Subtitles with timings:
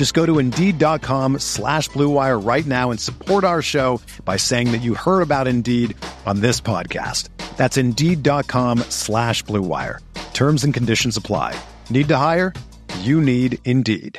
[0.00, 4.80] Just go to Indeed.com slash BlueWire right now and support our show by saying that
[4.80, 7.28] you heard about Indeed on this podcast.
[7.58, 9.98] That's Indeed.com slash BlueWire.
[10.32, 11.54] Terms and conditions apply.
[11.90, 12.54] Need to hire?
[13.00, 14.18] You need Indeed.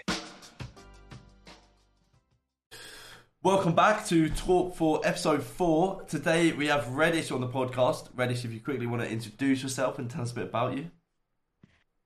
[3.42, 6.04] Welcome back to TalkFort episode four.
[6.04, 8.14] Today we have Reddysh on the podcast.
[8.14, 10.92] Reddysh, if you quickly want to introduce yourself and tell us a bit about you.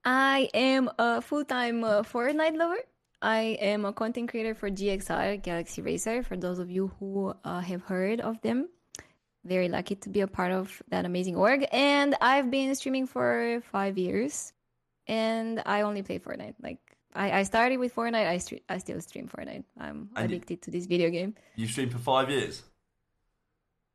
[0.06, 2.78] I am a full-time uh, Fortnite lover.
[3.26, 6.22] I am a content creator for GXR Galaxy Racer.
[6.22, 8.70] For those of you who uh, have heard of them,
[9.44, 11.66] very lucky to be a part of that amazing org.
[11.72, 14.54] And I've been streaming for five years,
[15.08, 16.54] and I only play Fortnite.
[16.62, 16.78] Like
[17.16, 18.28] I, I started with Fortnite.
[18.28, 19.64] I stre- I still stream Fortnite.
[19.80, 21.34] I'm And you- addicted to this video game.
[21.56, 22.62] You've streamed for five years.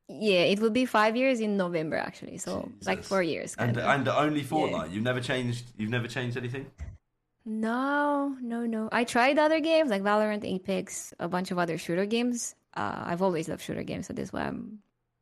[0.09, 2.37] Yeah, it will be five years in November actually.
[2.37, 3.55] So like four years.
[3.57, 4.91] And and only Fortnite.
[4.91, 5.71] You've never changed.
[5.77, 6.65] You've never changed anything.
[7.45, 8.89] No, no, no.
[8.91, 12.55] I tried other games like Valorant, Apex, a bunch of other shooter games.
[12.75, 14.79] Uh, I've always loved shooter games, so that's why I'm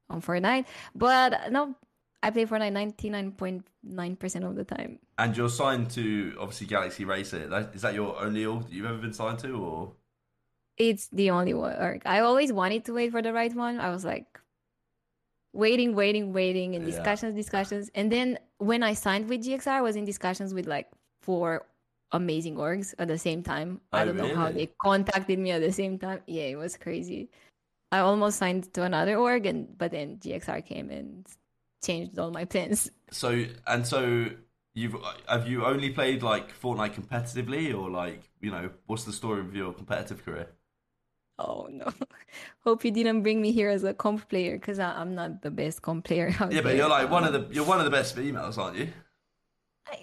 [0.09, 0.65] on Fortnite.
[0.93, 1.75] But no,
[2.21, 2.73] I play Fortnite
[3.85, 4.99] 99.9% of the time.
[5.17, 7.69] And you're signed to obviously Galaxy Racer.
[7.73, 9.93] Is that your only org that you've ever been signed to, or
[10.77, 12.01] It's the only one.
[12.05, 13.79] I always wanted to wait for the right one.
[13.79, 14.39] I was like
[15.53, 16.91] waiting, waiting, waiting, and Yeah.
[16.91, 17.89] discussions, discussions.
[17.95, 20.87] And then when I signed with GXR, I was in discussions with like
[21.21, 21.65] four
[22.11, 23.81] amazing orgs at the same time.
[23.93, 26.21] I Oh, don't know how they contacted me at the same time.
[26.27, 27.29] Yeah, it was crazy.
[27.91, 31.27] I almost signed to another org, and but then GXR came and
[31.83, 32.91] changed all my plans.
[33.11, 33.45] so?
[33.67, 34.29] And so
[34.73, 34.95] you've
[35.27, 39.55] have you only played like Fortnite competitively, or like you know what's the story of
[39.55, 40.49] your competitive career?
[41.37, 41.91] Oh no!
[42.65, 45.81] Hope you didn't bring me here as a comp player because I'm not the best
[45.81, 46.75] comp player out Yeah, but there.
[46.75, 48.91] you're like one of Um, the you're one of the best females, aren't you?
[49.87, 49.97] I,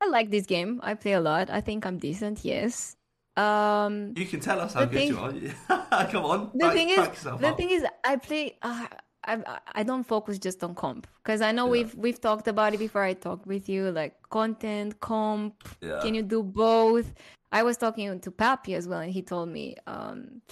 [0.00, 0.80] I like this game.
[0.82, 1.50] I play a lot.
[1.50, 2.44] I think I'm decent.
[2.44, 2.96] Yes.
[3.36, 6.06] Um, You can tell us how good thing- you are.
[6.10, 7.56] Come on, the back- thing is, the up.
[7.56, 8.56] thing is, I play.
[8.62, 8.86] Uh,
[9.28, 11.72] I I don't focus just on comp because I know Yeah.
[11.72, 13.02] we've we've talked about it before.
[13.02, 15.54] I talked with you like content, comp.
[15.82, 15.98] Yeah.
[16.00, 17.12] Can you do both?
[17.52, 20.42] I was talking to Papi as well, and he told me, um,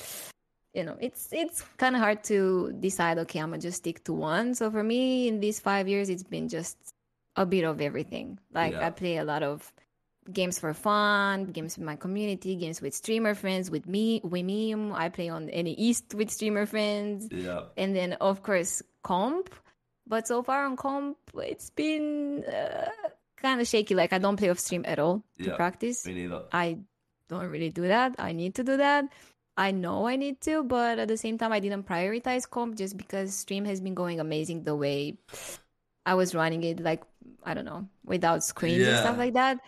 [0.75, 3.19] you know, it's it's kind of hard to decide.
[3.19, 4.55] Okay, I'm gonna just stick to one.
[4.57, 6.77] So for me, in these five years, it's been just
[7.37, 8.39] a bit of everything.
[8.53, 8.87] Like Yeah.
[8.87, 9.73] I play a lot of
[10.33, 14.75] games for fun, games with my community, games with streamer friends, with me, with me.
[14.75, 17.65] I play on any East with streamer friends, Yeah.
[17.77, 19.55] and then of course comp.
[20.07, 22.89] But so far on comp, it's been uh,
[23.37, 23.95] kind of shaky.
[23.95, 26.07] Like I don't play off stream at all to practice.
[26.07, 26.43] Me neither.
[26.53, 26.79] I
[27.29, 28.15] don't really do that.
[28.19, 29.07] I need to do that.
[29.57, 32.97] I know I need to, but at the same time, I didn't prioritize comp just
[32.97, 35.17] because stream has been going amazing the way
[36.07, 37.03] I was running it, like,
[37.45, 39.61] I don't know, without scrims and stuff like that.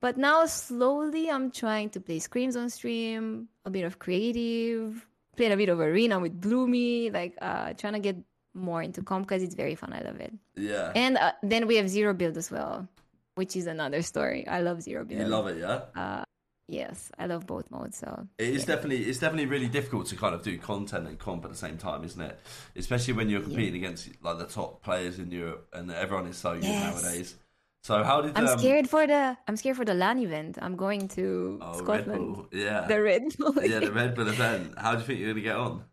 [0.00, 5.52] But now, slowly, I'm trying to play scrims on stream, a bit of creative, played
[5.52, 8.16] a bit of arena with Bloomy, like, uh, trying to get
[8.54, 9.92] more into comp because it's very fun.
[9.92, 10.32] I love it.
[10.54, 10.92] Yeah.
[10.94, 12.88] And uh, then we have Zero Build as well,
[13.34, 14.46] which is another story.
[14.46, 15.20] I love Zero Build.
[15.20, 15.80] you love it, yeah.
[15.94, 16.24] Uh,
[16.68, 17.98] yes, I love both modes.
[17.98, 18.74] So It is yeah.
[18.74, 21.78] definitely it's definitely really difficult to kind of do content and comp at the same
[21.78, 22.38] time, isn't it?
[22.76, 26.54] Especially when you're competing against like the top players in Europe, and everyone is so
[26.54, 27.36] good nowadays.
[27.84, 30.58] So how did I'm um, scared for the I'm scared for the LAN event.
[30.60, 32.34] I'm going to Oh, Red Scotland.
[32.34, 33.54] Bull, yeah, The Red Bull.
[33.64, 34.74] yeah, the Red Bull event.
[34.76, 35.84] How do you think you're gonna get on?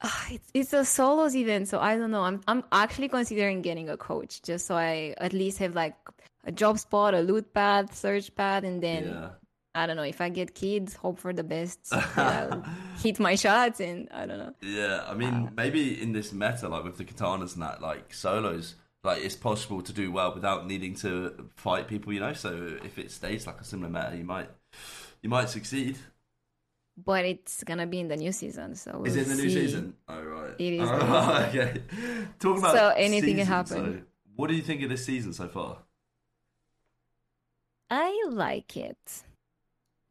[0.00, 2.22] Ah, it's, it's a solos event, so I don't know.
[2.22, 5.96] I'm I'm actually considering getting a coach just so I at least have like
[6.44, 9.30] a job spot, a loot pad, search pad, and then Yeah.
[9.78, 11.92] I don't know if I get kids, hope for the best.
[13.02, 14.54] hit my shots, and I don't know.
[14.60, 18.74] Yeah, I mean, maybe in this meta, like with the katanas and that, like solos,
[19.04, 22.32] like it's possible to do well without needing to fight people, you know.
[22.32, 24.50] So if it stays like a similar meta, you might,
[25.22, 25.96] you might succeed.
[27.04, 29.48] But it's gonna be in the new season, so Is we'll it in the new
[29.50, 29.54] see.
[29.66, 29.94] season?
[30.08, 31.60] Oh right, It is Oh, the new season.
[31.60, 31.82] okay.
[32.40, 34.06] Talking about So anything can season, happen.
[34.34, 35.78] What do you think of this season so far?
[37.90, 39.22] I like it.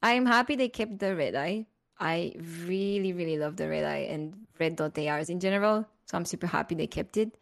[0.02, 1.66] I'm happy they kept the red eye.
[2.00, 2.34] I
[2.66, 5.86] really, really love the red eye and red dot ARs in general.
[6.06, 7.38] So I'm super happy they kept it.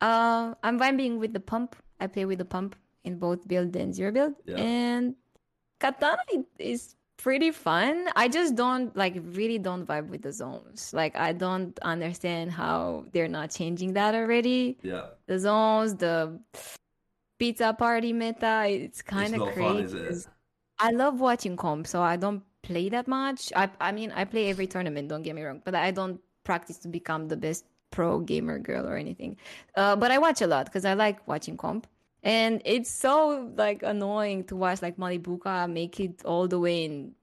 [0.00, 1.76] Uh, I'm vibing with the pump.
[2.00, 4.34] I play with the pump in both build and zero build.
[4.46, 4.56] Yeah.
[4.56, 5.14] And
[5.80, 6.22] katana
[6.58, 8.08] is pretty fun.
[8.16, 10.92] I just don't like really don't vibe with the zones.
[10.94, 14.78] Like I don't understand how they're not changing that already.
[14.82, 15.08] Yeah.
[15.26, 16.40] The zones, the
[17.38, 19.60] pizza party meta, it's kind of crazy.
[19.60, 20.08] fun, is it?
[20.08, 20.28] 'cause
[20.80, 23.52] I love watching comp, so I don't play that much.
[23.56, 26.78] I I mean I play every tournament, don't get me wrong, but I don't practice
[26.78, 29.36] to become the best pro gamer girl or anything.
[29.76, 31.86] Uh, but I watch a lot because I like watching comp.
[32.22, 37.14] And it's so like annoying to watch like Malibuca make it all the way in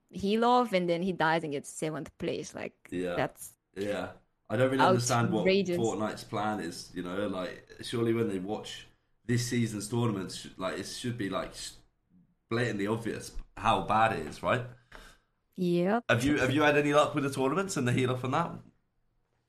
[0.43, 2.55] off and then he dies and gets seventh place.
[2.55, 3.15] Like Yeah.
[3.15, 4.07] that's Yeah,
[4.49, 5.45] I don't really understand what.
[5.45, 6.91] Fortnite's plan is.
[6.93, 8.87] You know, like surely when they watch
[9.25, 11.53] this season's tournaments, like it should be like
[12.49, 14.61] blatantly obvious how bad it is, right?
[15.57, 16.01] Yeah.
[16.09, 18.31] Have you have you had any luck with the tournaments and the heal off on
[18.31, 18.51] that?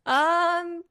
[0.06, 0.82] Um,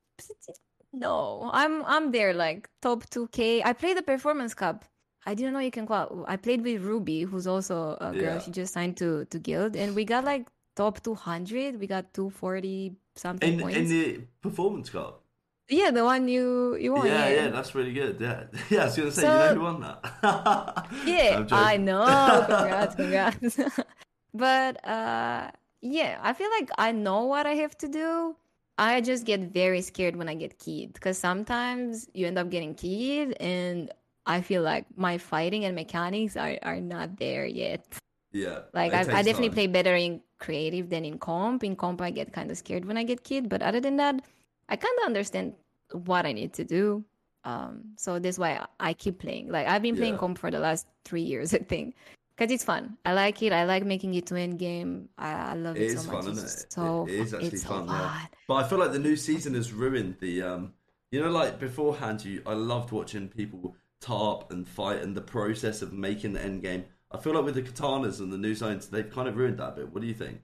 [0.94, 3.64] no, I'm I'm there like top two K.
[3.64, 4.86] I played the performance cup.
[5.26, 6.26] I didn't know you can qual.
[6.28, 8.36] I played with Ruby, who's also a girl.
[8.36, 8.40] Yeah.
[8.40, 11.80] She just signed to to guild, and we got like top two hundred.
[11.80, 13.78] We got two forty something In points.
[13.78, 15.24] in the performance cup.
[15.70, 17.08] Yeah, the one you you won.
[17.08, 18.18] yeah, Yeah, yeah, that's really good.
[18.22, 18.82] Yeah, yeah.
[18.82, 20.88] I was gonna say, So- you know who won that?
[21.06, 21.86] Yeah, joking.
[21.86, 22.06] Know.
[22.48, 23.60] Congrats, congrats.
[24.34, 25.50] but uh,
[25.82, 28.36] yeah, I feel like I know what I have to do.
[28.78, 32.76] I just get very scared when I get keyed because sometimes you end up getting
[32.76, 33.90] keyed, and
[34.26, 37.86] I feel like my fighting and mechanics are, are not there yet.
[38.34, 39.54] Yeah, Like I, I definitely time.
[39.56, 41.64] play better in creative than in comp.
[41.64, 44.22] In comp, I get kind of scared when I get keyed, but other than that,
[44.70, 45.54] I kind of understand
[45.92, 47.04] what I need to do.
[47.44, 49.50] Um, so that's why I keep playing.
[49.52, 50.20] Like I've been playing Yeah.
[50.20, 51.96] comp for the last three years, I think,
[52.36, 52.98] because it's fun.
[53.06, 53.54] I like it.
[53.54, 55.10] I like making it to end game.
[55.18, 56.34] I, I love It it, is so fun, much.
[56.34, 56.74] isn't It's it?
[56.74, 58.26] So It is actually it's fun, yeah.
[58.48, 60.74] But I feel like the new season has ruined the um
[61.12, 65.82] you know like beforehand you I loved watching people tarp and fight and the process
[65.82, 66.86] of making the end game.
[67.12, 69.70] I feel like with the katanas and the new zones they've kind of ruined that
[69.70, 69.94] a bit.
[69.94, 70.42] What do you think?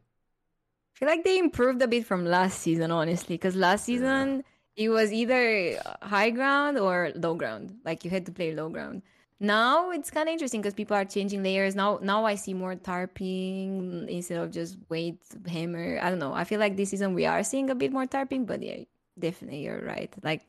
[1.01, 4.43] Feel like they improved a bit from last season, honestly, because last season
[4.75, 7.79] it was either high ground or low ground.
[7.83, 9.01] Like you had to play low ground.
[9.39, 11.75] Now it's kind of interesting because people are changing layers.
[11.75, 15.17] Now, now I see more tarping instead of just weight
[15.47, 15.97] hammer.
[15.99, 16.35] I don't know.
[16.35, 18.83] I feel like this season we are seeing a bit more tarping, but yeah,
[19.17, 20.13] definitely you're right.
[20.21, 20.43] Like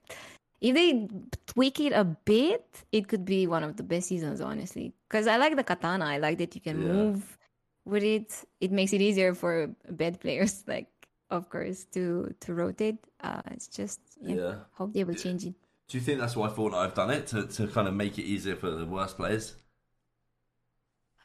[0.61, 1.09] if they
[1.47, 4.93] tweak it a bit, it could be one of the best seasons, honestly.
[5.09, 6.05] Because I like the katana.
[6.05, 6.93] I like that you can Yeah.
[6.93, 7.39] move
[7.85, 8.45] with it.
[8.61, 10.89] It makes it easier for bad players, like
[11.31, 12.99] of course, to to rotate.
[13.21, 14.35] Uh, it's just yeah.
[14.35, 14.55] Yeah.
[14.73, 15.55] Hope they will change it.
[15.89, 18.23] Do you think that's why Fortnite have done it to, to kind of make it
[18.23, 19.55] easier for the worst players?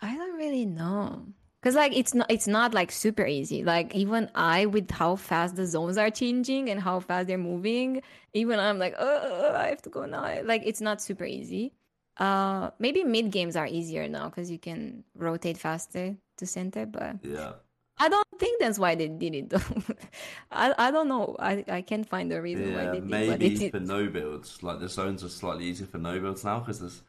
[0.01, 1.27] I don't really know.
[1.63, 3.63] Cause like it's not it's not like super easy.
[3.63, 8.03] Like even I with how fast the zones are changing and how fast they're moving,
[8.33, 10.41] even I'm like, oh, I have to go now.
[10.43, 11.73] Like it's not super easy.
[12.19, 16.85] Uh, maybe mid games are easier now because you can rotate faster to center.
[16.85, 17.53] But Yeah.
[17.99, 19.61] I don't think that's why they did it though.
[20.51, 21.35] I I don't know.
[21.39, 23.71] I I can't find the reason why Yeah, they did what they maybe did.
[23.71, 24.61] for no builds.
[24.63, 27.01] Like the zones are slightly easier for no builds now because there's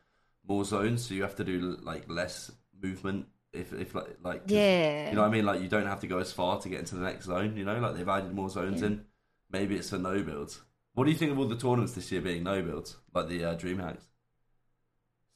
[0.46, 2.50] more zones, so you have to do like less
[2.82, 3.26] movement.
[3.52, 5.08] If if like like Yeah.
[5.10, 5.44] you know what I mean.
[5.46, 7.56] Like you don't have to go as far to get into the next zone.
[7.56, 9.04] You know, like they've added more zones in.
[9.50, 10.60] Maybe it's for no builds.
[10.94, 13.44] What do you think of all the tournaments this year being no builds, like the
[13.44, 13.54] uh,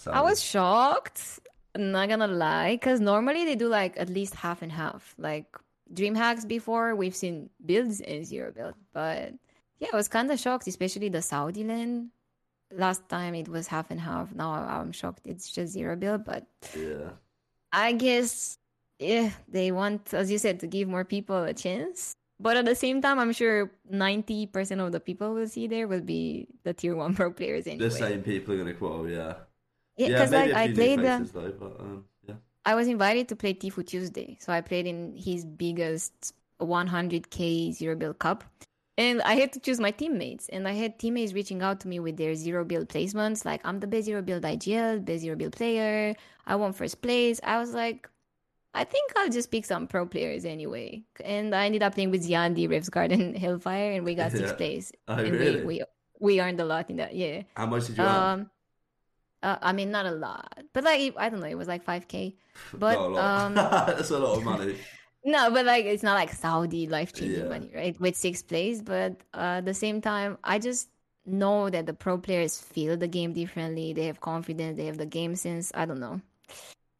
[0.06, 0.14] DreamHacks?
[0.14, 1.40] I was shocked.
[1.76, 5.14] Not gonna lie, because normally they do like at least half and half.
[5.18, 5.56] Like
[5.92, 9.32] dream hacks before, we've seen builds and zero build, but
[9.78, 12.10] yeah, I was kind of shocked, especially the Saudi LAN.
[12.70, 14.34] Last time it was half and half.
[14.34, 17.10] Now I'm shocked it's just zero build, but yeah.
[17.72, 18.58] I guess
[18.98, 22.14] yeah, they want, as you said, to give more people a chance.
[22.38, 26.00] But at the same time, I'm sure 90% of the people we'll see there will
[26.00, 27.88] be the tier one pro players anyway.
[27.88, 29.10] The same people are gonna quote.
[29.10, 29.34] Yeah.
[29.96, 31.30] Yeah, because Maybe like a I played new the.
[31.32, 32.34] though, but um, yeah.
[32.64, 37.94] I was invited to play Tifu Tuesday, so I played in his biggest 100k zero
[37.96, 38.44] build cup,
[38.96, 40.48] and I had to choose my teammates.
[40.48, 43.80] And I had teammates reaching out to me with their zero build placements, like I'm
[43.80, 46.14] the best zero build IGL, best zero build player.
[46.46, 47.40] I won first place.
[47.42, 48.08] I was like,
[48.74, 51.02] I think I'll just pick some pro players anyway.
[51.24, 54.56] And I ended up playing with Ziandi, Revs Garden, Hellfire, and we got sixth Yeah.
[54.56, 54.92] place.
[55.08, 55.60] Oh, and really?
[55.60, 55.84] we, we
[56.20, 57.14] we earned a lot in that.
[57.14, 57.42] Yeah.
[57.56, 58.50] How much did you earn?
[59.42, 62.34] Uh, I mean, not a lot, but like I don't know, it was like 5k.
[62.74, 63.40] But Not a lot.
[63.46, 63.54] um,
[63.96, 64.76] that's a lot of money.
[65.24, 67.48] no, but like it's not like Saudi life changing Yeah.
[67.48, 68.00] money, right?
[68.00, 70.88] With sixth place, but uh, at the same time, I just
[71.26, 73.92] know that the pro players feel the game differently.
[73.92, 74.76] They have confidence.
[74.76, 75.72] They have the game sense.
[75.74, 76.20] I don't know.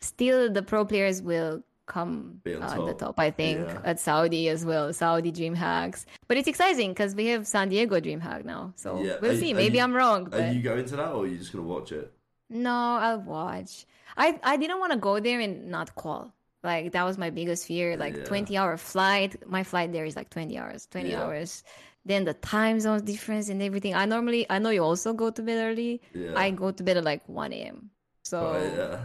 [0.01, 3.19] Still, the pro players will come on uh, the top.
[3.19, 3.81] I think Yeah.
[3.85, 4.93] at Saudi as well.
[4.93, 8.73] Saudi DreamHacks, but it's exciting because we have San Diego DreamHack now.
[8.77, 9.17] So Yeah.
[9.21, 9.53] we'll Are- see.
[9.53, 11.67] Maybe you- I'm wrong, Are but you going to that, or are you just gonna
[11.67, 12.13] watch it?
[12.53, 13.87] No, I'll watch.
[14.17, 16.33] I I didn't want to go there and not call.
[16.63, 17.97] Like that was my biggest fear.
[17.97, 18.25] Like Yeah.
[18.25, 19.37] 20 hour flight.
[19.49, 20.87] My flight there is like 20 hours.
[20.87, 21.23] 20 Yeah.
[21.23, 21.65] hours.
[22.05, 23.95] Then the time zone difference and everything.
[23.95, 26.01] I normally I know you also go to bed early.
[26.15, 26.35] Yeah.
[26.37, 27.91] I go to bed at like 1 a.m.
[28.25, 29.05] So Right, yeah.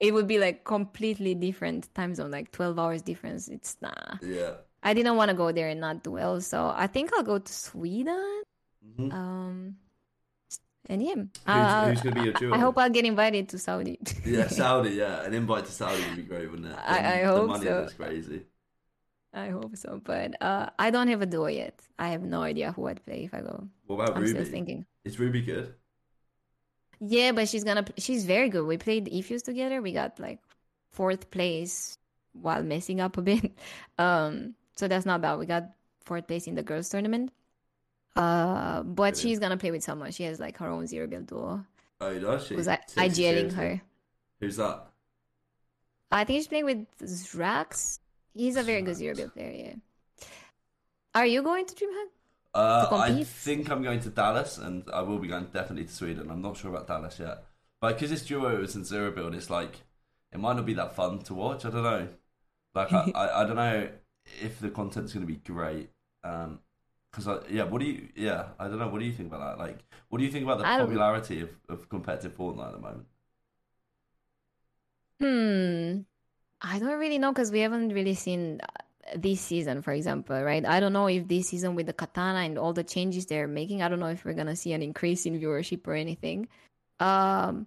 [0.00, 3.48] it would be like completely different time zone, like 12 hours difference.
[3.48, 4.18] It's nah.
[4.22, 4.56] Yeah.
[4.82, 6.40] I didn't want to go there and not do well.
[6.40, 8.42] So I think I'll go to Sweden.
[8.84, 9.12] Mhm.
[9.12, 9.76] Um,
[10.88, 12.54] and yeah, Who's, uh, who's gonna be your duo?
[12.54, 13.98] I hope I'll get invited to Saudi.
[14.24, 14.90] Yeah, Saudi.
[14.90, 16.78] Yeah, an invite to Saudi would be great, wouldn't it?
[16.78, 17.80] I- I the money so.
[17.80, 18.42] looks crazy.
[19.34, 21.78] I hope so, but uh, I don't have a duo yet.
[21.98, 23.68] I have no idea who I'd play if I go.
[23.86, 24.86] What about I'm still thinking.
[25.04, 25.74] Is Ruby good?
[27.00, 27.84] Yeah, but she's gonna.
[27.98, 28.66] She's very good.
[28.66, 29.80] We played Ifus together.
[29.82, 30.40] We got like
[30.92, 31.98] fourth place
[32.32, 33.52] while messing up a bit.
[33.98, 35.38] Um, so that's not bad.
[35.38, 35.70] We got
[36.04, 37.32] fourth place in the girls tournament.
[38.18, 40.10] Uh, but she's gonna play with someone.
[40.10, 41.64] She has like her own zero build duo.
[42.00, 42.56] Oh, does she?
[42.56, 43.80] Was I IGLing her?
[44.40, 44.88] Who's that?
[46.10, 48.00] I think she's playing with Zrax.
[48.34, 49.52] He's a very good zero build player.
[49.52, 50.26] Yeah.
[51.14, 52.06] Are you going to DreamHack?
[52.54, 56.28] Uh, I think I'm going to Dallas, and I will be going definitely to Sweden.
[56.28, 57.44] I'm not sure about Dallas yet,
[57.80, 59.82] but because it's duos and zero build, it's like
[60.32, 61.64] it might not be that fun to watch.
[61.64, 62.08] I don't know.
[62.74, 63.88] Like I, I, I don't know
[64.42, 65.90] if the content's going to be great.
[66.24, 66.58] Um,
[67.10, 68.08] because I, yeah, what do you?
[68.14, 68.88] Yeah, I don't know.
[68.88, 69.62] What do you think about that?
[69.62, 73.06] Like, what do you think about the popularity of, of competitive Fortnite at the moment?
[75.20, 76.00] Hmm.
[76.60, 78.66] I don't really know because we haven't really seen uh,
[79.16, 80.64] this season, for example, right?
[80.64, 83.82] I don't know if this season with the katana and all the changes they're making,
[83.82, 86.48] I don't know if we're gonna see an increase in viewership or anything.
[86.98, 87.66] Um,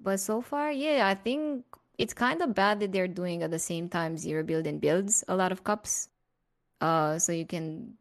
[0.00, 1.64] but so far, yeah, I think
[1.98, 5.22] it's kind of bad that they're doing at the same time zero build and builds
[5.28, 6.08] a lot of cups.
[6.80, 7.94] Uh, so you can,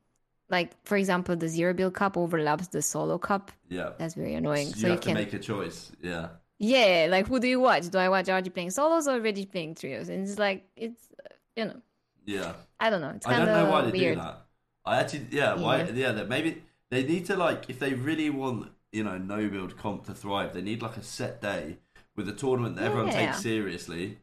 [0.55, 3.51] like, for example, the zero build cup overlaps the solo cup.
[3.69, 4.73] Yeah, That's very annoying.
[4.75, 5.91] you so have you to can make a choice.
[6.01, 6.27] Yeah,
[6.59, 7.89] yeah, like who do you watch?
[7.89, 10.09] Do I watch RG playing solos or Reggie playing trios?
[10.09, 11.81] And it's like it's uh, you know
[12.25, 12.53] yeah.
[12.79, 13.13] I don't know.
[13.15, 14.15] It's I kind don't know why they weird.
[14.17, 14.37] do that.
[14.85, 15.77] I actually, yeah, why?
[15.83, 15.91] Yeah.
[15.93, 19.77] Yeah, that maybe they need to like if they really want you know no build
[19.77, 21.77] comp to thrive, they need like a set day
[22.15, 23.27] with a tournament that everyone Yeah.
[23.27, 24.19] takes seriously.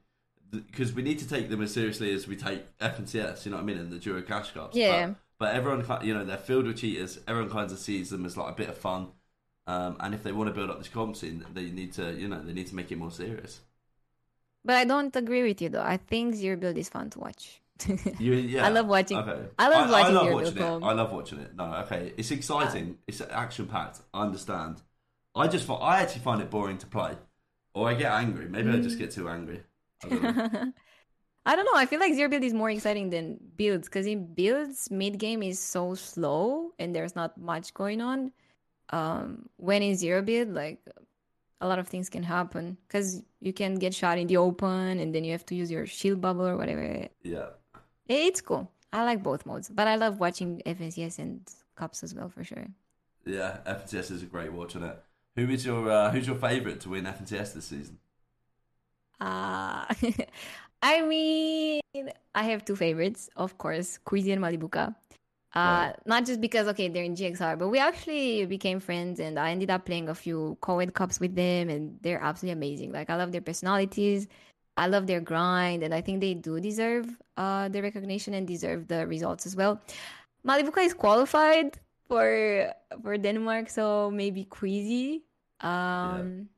[0.51, 3.63] Because we need to take them as seriously as we take FNCS, you know what
[3.63, 4.77] I mean, and the Duo Cash Cups.
[4.77, 5.07] Yeah.
[5.09, 7.19] But, but everyone, you know, they're filled with cheaters.
[7.27, 9.09] Everyone kind of sees them as like a bit of fun.
[9.67, 12.29] Um, and if they want to build up this comp scene, they need to, you
[12.29, 13.61] know, they need to make it more serious.
[14.65, 15.83] But I don't agree with you though.
[15.83, 17.61] I think zero build is fun to watch.
[18.19, 18.67] You, yeah.
[18.67, 19.41] I love watching- Okay.
[19.59, 20.63] I love watching love your watching it.
[20.85, 21.57] I love watching it.
[21.57, 22.99] No, okay, it's exciting.
[23.07, 24.01] It's action packed.
[24.13, 24.83] I understand.
[25.35, 27.13] I just, I actually find it boring to play,
[27.73, 28.49] or I get angry.
[28.49, 29.63] Maybe I just get too angry.
[31.47, 31.73] I don't know.
[31.73, 31.79] I don't know.
[31.81, 35.43] I feel like zero build is more exciting than builds because in builds mid game
[35.43, 38.33] is so slow and there's not much going on.
[38.91, 40.79] Um, when in zero build, like
[41.61, 45.15] a lot of things can happen because you can get shot in the open and
[45.15, 47.09] then you have to use your shield bubble or whatever.
[47.23, 47.51] yeah,
[48.09, 48.71] It's cool.
[48.93, 51.41] I like both modes, but I love watching FNCS and
[51.77, 52.67] cups as well for sure.
[53.25, 53.59] yeah.
[53.67, 54.99] FNCS is a great watch on it.
[55.37, 57.99] Who is your, uh, who's your favourite to win FNCS this season?
[59.21, 59.85] Uh,
[60.83, 61.81] I mean,
[62.35, 64.95] I have two favorites, of course, Queasy and Malibuca.
[65.55, 65.97] Uh, Right.
[66.07, 69.71] not just because okay they're in GXR, but we actually became friends, and I ended
[69.71, 72.93] up playing a few co-ed cups with them, and they're absolutely amazing.
[72.93, 74.29] Like I love their personalities,
[74.77, 78.87] I love their grind, and I think they do deserve uh the recognition and deserve
[78.89, 79.81] the results as well.
[80.47, 82.73] Malibuca is qualified for
[83.03, 85.25] for Denmark, so maybe Queasy.
[85.61, 86.49] Um,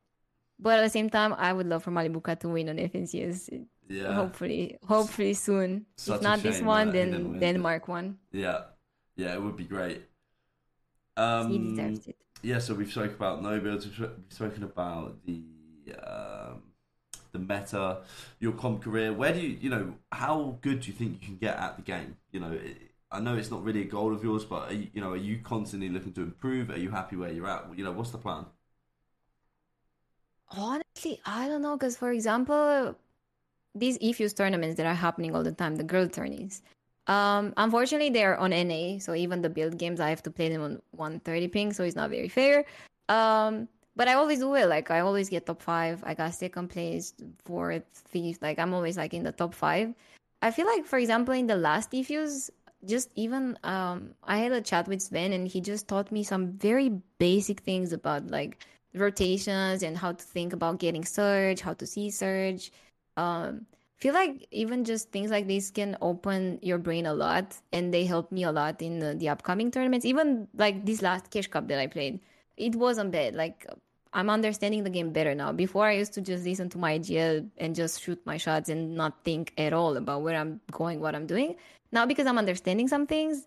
[0.59, 3.49] but at the same time, I would love for Malibuca to win on FNCS.
[3.93, 5.87] Yeah, Hopefully, hopefully soon.
[5.97, 7.41] Such if not this one, that he didn't then win.
[7.41, 8.19] Denmark one.
[8.33, 8.63] yeah,
[9.17, 9.35] yeah.
[9.35, 10.03] It would be great.
[11.45, 12.17] he Um, deserves it.
[12.43, 13.87] yeah, so we've spoken about no builds.
[13.87, 15.45] We've we've spoken about the
[16.07, 16.63] um,
[17.33, 18.03] the meta,
[18.41, 19.13] your comp career.
[19.13, 21.83] Where do you, you know, how good do you think you can get at the
[21.83, 22.17] game?
[22.33, 24.89] You know, it- I know it's not really a goal of yours, but are you,
[24.95, 26.71] you know, are you constantly looking to improve?
[26.71, 27.77] Are you happy where you're at?
[27.77, 28.47] You know, what's the plan?
[30.51, 31.77] Honestly, I don't know.
[31.77, 32.97] Because, for example,
[33.75, 36.63] these EFUS tournaments that are happening all the time, the girl tourneys,
[37.07, 38.99] um, unfortunately, they're on NA.
[38.99, 41.73] So even the build games, I have to play them on 130 ping.
[41.73, 42.65] So it's not very fair.
[43.09, 44.67] Um, but I always do it.
[44.67, 46.03] Like, I always get top five.
[46.05, 47.13] I got second place,
[47.45, 48.41] fourth, fifth.
[48.41, 49.95] Like, I'm always like in the top five.
[50.41, 52.51] I feel like, for example, in the last EFUS,
[52.85, 56.53] just even um, I had a chat with Sven, and he just taught me some
[56.53, 58.65] very basic things about like
[58.95, 62.73] rotations and how to think about getting surge, how to see surge.
[63.17, 63.67] Um,
[63.99, 68.05] feel like even just things like this can open your brain a lot, and they
[68.05, 70.05] help me a lot in the, the upcoming tournaments.
[70.07, 72.21] Even like this last Cash Cup that I played,
[72.57, 73.35] it wasn't bad.
[73.35, 73.67] Like
[74.13, 75.53] I'm understanding the game better now.
[75.53, 78.95] Before I used to just listen to my idea and just shoot my shots and
[78.95, 81.57] not think at all about where I'm going, what I'm doing.
[81.93, 83.47] Now because I'm understanding some things,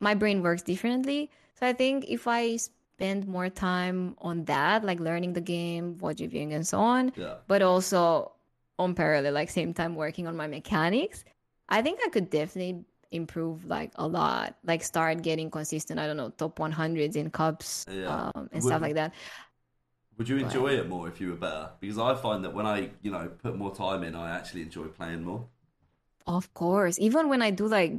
[0.00, 1.30] my brain works differently.
[1.58, 6.18] So I think if I spend more time on that, like learning the game, watch
[6.18, 7.34] viewing and so on, Yeah.
[7.46, 8.32] but also
[8.78, 11.24] on parallel, like same time working on my mechanics,
[11.68, 14.56] I think I could definitely improve like a lot.
[14.64, 18.30] Like start getting consistent, I don't know, top 100s in cups Yeah.
[18.34, 19.14] um, and Would- stuff like that.
[20.18, 20.44] Would you Right.
[20.44, 21.70] enjoy it more if you were better?
[21.80, 24.88] Because I find that when I, you know, put more time in, I actually enjoy
[24.88, 25.48] playing more.
[26.26, 26.98] Of course.
[26.98, 27.92] Even when I do like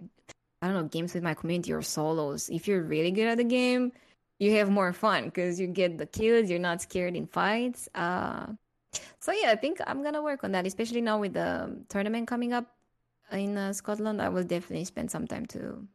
[0.62, 3.44] I don't know, games with my community or solos, if you're really good at the
[3.46, 3.94] game,
[4.40, 7.90] you have more fun because you get the kills, you're not scared in fights.
[7.96, 8.54] Uh
[9.20, 12.54] so yeah, I think I'm gonna work on that, especially now with the tournament coming
[12.54, 12.66] up
[13.32, 14.22] in uh, Scotland.
[14.22, 15.88] I will definitely spend some time to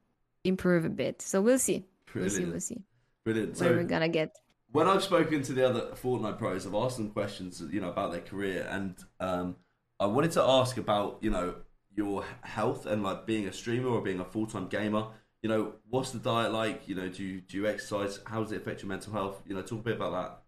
[0.45, 1.23] improve a bit.
[1.23, 1.85] So we'll see.
[2.19, 2.83] We'll see, we'll see
[3.25, 3.57] Brilliant.
[3.59, 4.37] where So we're gonna get.
[4.71, 8.13] when I've spoken to the other Fortnite pros, I've asked them questions, you know, about
[8.13, 9.57] their career, and um,
[10.01, 11.57] I wanted to ask about, you know,
[11.97, 15.07] your health and like being a streamer or being a full time gamer.
[15.43, 16.89] You know, what's the diet like?
[16.89, 18.21] You know, do you do you exercise?
[18.27, 19.43] How does it affect your mental health?
[19.47, 20.43] You know, talk a bit about that.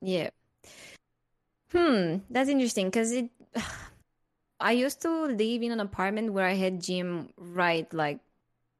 [0.00, 0.30] Yeah.
[1.74, 3.30] Hmm, that's interesting because it.
[4.60, 8.20] I used to live in an apartment where I had gym right like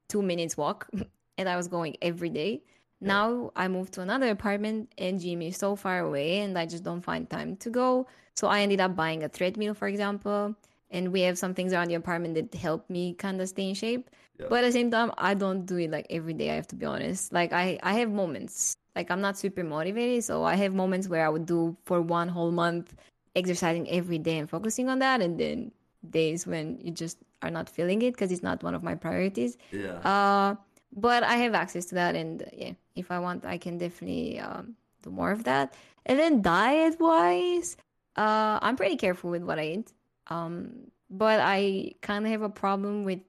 [0.08, 0.88] two minutes walk,
[1.38, 2.62] and I was going every day.
[3.00, 6.84] Now I moved to another apartment, and gym is so far away, and I just
[6.84, 8.06] don't find time to go.
[8.34, 10.56] So I ended up buying a treadmill, for example,
[10.90, 13.74] and we have some things around the apartment that help me kind of stay in
[13.74, 14.10] shape.
[14.38, 14.46] Yeah.
[14.48, 16.50] But at the same time, I don't do it like every day.
[16.50, 17.32] I have to be honest.
[17.32, 18.76] Like I, I have moments.
[18.96, 22.28] Like I'm not super motivated, so I have moments where I would do for one
[22.28, 22.94] whole month
[23.34, 25.72] exercising every day and focusing on that, and then
[26.10, 29.56] days when you just are not feeling it because it's not one of my priorities.
[29.72, 29.98] Yeah.
[29.98, 30.54] Uh,
[30.96, 34.38] but I have access to that, and uh, yeah, if I want, I can definitely
[34.38, 35.74] um, do more of that.
[36.06, 37.76] And then diet wise,
[38.16, 39.92] uh, I'm pretty careful with what I eat.
[40.28, 43.20] Um, but I kind of have a problem with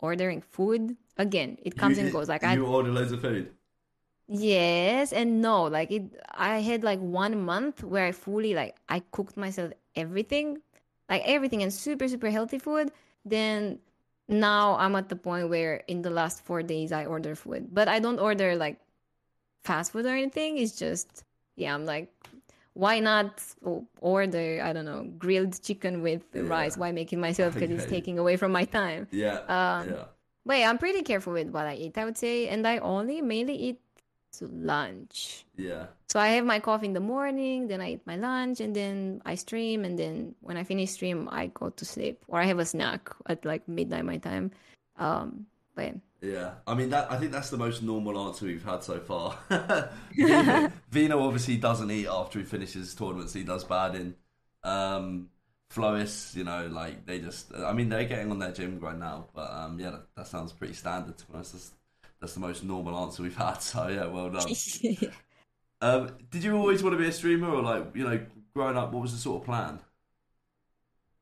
[0.00, 0.96] ordering food.
[1.16, 2.28] Again, it comes you, and goes.
[2.28, 3.50] Like you I order loads of food.
[4.28, 5.64] Yes and no.
[5.64, 10.58] Like it I had like one month where I fully like I cooked myself everything.
[11.08, 12.92] Like everything and super, super healthy food.
[13.24, 13.80] Then
[14.28, 17.74] now I'm at the point where in the last four days I order food.
[17.74, 18.78] But I don't order like
[19.64, 20.58] fast food or anything.
[20.58, 21.24] It's just
[21.56, 22.12] yeah, I'm like
[22.74, 23.42] why not
[24.00, 26.42] order, I don't know, grilled chicken with Yeah.
[26.42, 26.76] rice?
[26.76, 27.54] Why make it myself?
[27.54, 29.08] Because it's taking away from my time.
[29.10, 29.38] Yeah.
[29.48, 30.04] Um, yeah.
[30.46, 32.48] But I'm pretty careful with what I eat, I would say.
[32.48, 33.80] And I only mainly eat
[34.38, 35.44] to lunch.
[35.56, 35.86] Yeah.
[36.08, 39.22] So I have my coffee in the morning, then I eat my lunch, and then
[39.26, 42.58] I stream, and then when I finish stream, I go to sleep, or I have
[42.58, 44.50] a snack at like midnight my time.
[44.96, 46.54] Um, but yeah.
[46.66, 47.10] I mean that.
[47.10, 49.36] I think that's the most normal answer we've had so far.
[50.14, 53.32] Vino, Vino obviously doesn't eat after he finishes tournaments.
[53.32, 54.14] He does bad in.
[54.62, 55.30] Um,
[55.70, 57.54] Flois, you know, like they just.
[57.54, 60.52] I mean, they're getting on their gym grind now, but um, yeah, that, that sounds
[60.52, 61.52] pretty standard to be honest.
[61.52, 61.70] That's,
[62.20, 63.54] that's the most normal answer we've had.
[63.62, 64.52] So yeah, well done.
[65.82, 68.20] Um, did you always want to be a streamer, or like you know,
[68.54, 69.78] growing up, what was the sort of plan?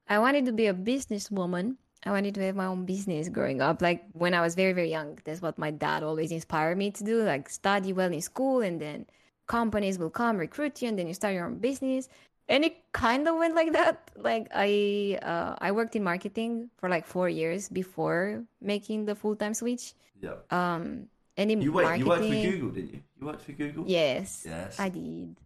[0.09, 1.77] I wanted to be a businesswoman.
[2.07, 3.83] I wanted to have my own business growing up.
[3.83, 7.05] Like when I was very, very young, that's what my dad always inspired me to
[7.05, 7.23] do.
[7.23, 9.07] Like study well in school, and then
[9.47, 12.09] companies will come recruit you, and then you start your own business.
[12.49, 14.11] And it kind of went like that.
[14.17, 19.37] Like I, uh, I worked in marketing for like four years before making the full
[19.37, 19.93] time switch.
[20.21, 23.03] Yeah, Um, and in you marketing, You worked for Google, didn't you?
[23.21, 23.85] You worked for Google.
[23.87, 24.45] Yes.
[24.47, 24.81] Yes.
[24.81, 25.37] I did.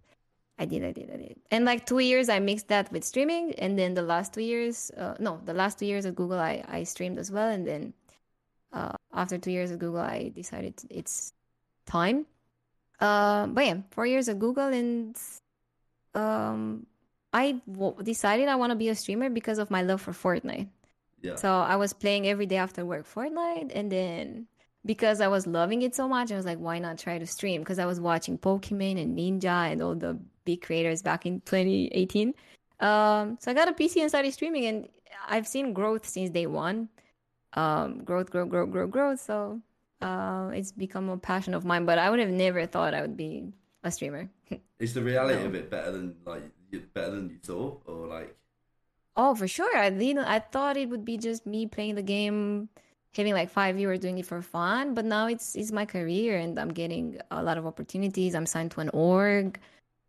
[0.63, 1.37] I did, I did, I did.
[1.51, 3.53] And like two years, I mixed that with streaming.
[3.59, 6.65] And then the last two years, uh, no, the last two years at Google, I,
[6.69, 7.49] I streamed as well.
[7.49, 7.93] And then
[8.73, 11.33] uh, after two years at Google, I decided it's
[11.85, 12.27] time.
[13.01, 14.69] Uh, but yeah, four years at Google.
[14.69, 15.19] And
[16.15, 16.87] um,
[17.33, 20.69] I w- decided I want to be a streamer because of my love for Fortnite.
[21.23, 21.35] Yeah.
[21.35, 24.47] So I was playing every day after work Fortnite, and then
[24.85, 27.61] because I was loving it so much, I was like, why not try to stream?
[27.63, 32.35] Because I was watching Pokimane and Ninja and all the big creators back in 2018.
[32.81, 34.89] Um, so I got a PC and started streaming, and
[35.29, 36.89] I've seen growth since day one.
[37.55, 39.21] Um, growth, growth, growth, growth, growth.
[39.21, 39.61] So
[40.01, 41.85] uh, it's become a passion of mine.
[41.85, 43.53] But I would have never thought I would be
[43.85, 44.29] a streamer.
[44.79, 45.47] Is the reality No.
[45.47, 48.35] of it better than like you- better than you thought, or like?
[49.17, 49.77] Oh, for sure.
[49.77, 50.25] I didn't.
[50.25, 52.69] I thought it would be just me playing the game
[53.15, 56.59] having like five viewers doing it for fun, but now it's it's my career and
[56.59, 58.35] I'm getting a lot of opportunities.
[58.35, 59.61] I'm signed to an org,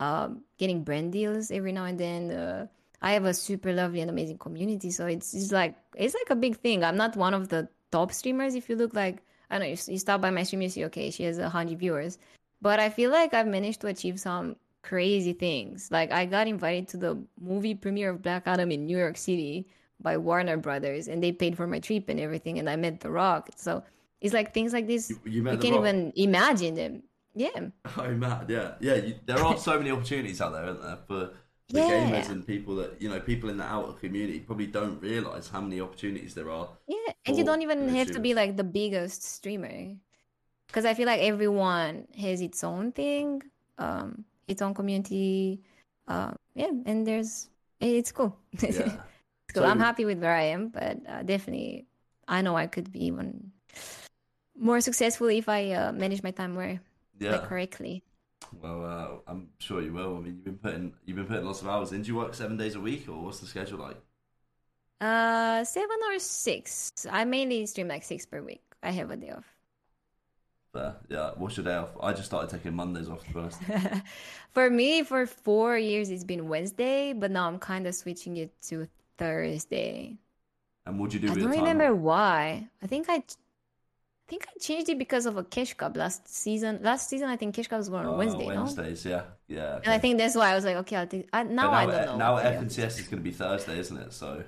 [0.04, 0.28] um,
[0.62, 2.22] getting brand deals every now and then.
[2.32, 2.68] Uh,
[3.02, 6.39] I have a super lovely and amazing community, so it's it's like it's like a
[6.46, 6.84] big thing.
[6.84, 8.56] I'm not one of the top streamers.
[8.56, 9.18] If you look like
[9.50, 11.50] I don't know, you, you stop by my stream, you see okay, she has a
[11.50, 12.18] hundred viewers,
[12.62, 15.89] but I feel like I've managed to achieve some crazy things.
[15.92, 19.68] Like I got invited to the movie premiere of Black Adam in New York City
[20.02, 23.12] by Warner Brothers, and they paid for my trip and everything, and I met The
[23.12, 23.50] Rock.
[23.56, 23.84] So
[24.22, 25.10] it's like things like this.
[25.10, 25.86] You, you The can't Rock?
[25.86, 27.04] even imagine them.
[27.36, 28.96] Yeah, Oh, mad, yeah, yeah.
[28.96, 31.34] You, there are so many opportunities out there, aren't there, for
[31.74, 31.84] the Yeah.
[31.84, 35.60] gamers and people that you know, people in the outer community probably don't realize how
[35.62, 36.69] many opportunities there are.
[36.88, 39.96] yeah, and you don't even have to be like the biggest streamer,
[40.67, 43.43] because I feel like everyone has its own thing,
[43.78, 45.62] um, its own community.
[46.08, 47.50] Uh, yeah, and there's
[47.82, 48.38] it's cool.
[48.67, 49.04] Yeah.
[49.50, 49.65] It's cool.
[49.65, 51.88] I'm happy with where I am, but uh, definitely,
[52.28, 53.52] I know I could be even
[54.58, 56.80] more successful if I uh, manage my time more
[57.19, 57.32] Yeah.
[57.32, 58.04] like, correctly.
[58.62, 60.17] Well, uh, I'm sure you will.
[60.17, 62.02] I mean, you've been putting you've been putting lots of hours in.
[62.04, 63.97] Do you work seven days a week, or what's the schedule like?
[65.02, 67.06] Uh, seven or six.
[67.10, 68.63] I mainly stream like six per week.
[68.82, 69.56] I have a day off.
[70.73, 70.95] Fair.
[71.10, 71.32] Yeah.
[71.38, 71.95] What's your day off?
[72.02, 73.23] I just started taking Mondays off.
[73.26, 73.39] To be
[74.52, 78.52] for me, for four years, it's been Wednesday, but now I'm kind of switching it
[78.63, 80.17] to Thursday.
[80.86, 81.95] And what do you do I with don't remember off?
[81.95, 82.69] why.
[82.82, 83.23] I think I,
[84.26, 86.80] I think I changed it because of a cash cup last season.
[86.82, 88.56] Last season, I think cash cups were on Oh, Wednesday, no?
[88.64, 89.76] Wednesdays, yeah, yeah.
[89.84, 91.28] And I think that's why I was like, okay, I'll take.
[91.34, 92.18] I, But now, I don't know.
[92.18, 93.02] Now what F day and it is.
[93.02, 94.14] Going to be Thursday, isn't it?
[94.14, 94.44] So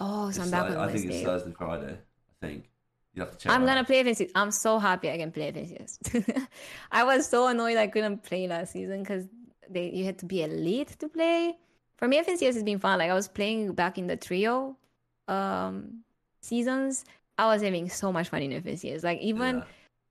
[0.00, 1.92] Oh, so I'm back like- on I think it's Thursday, Friday.
[2.42, 2.68] I think
[3.14, 3.52] you have to check.
[3.52, 3.86] I'm gonna out.
[3.86, 4.30] play FNCS.
[4.34, 6.46] I'm so happy I can play FNCS.
[6.90, 9.26] I was so annoyed I couldn't play last season because
[9.70, 11.56] they you had to be elite to play.
[11.98, 12.98] For me, FNCS has been fun.
[12.98, 14.76] Like I was playing back in the trio
[15.28, 16.02] um
[16.40, 17.04] seasons.
[17.42, 19.02] I was having so much fun in FNCS.
[19.02, 19.64] Like even Yeah.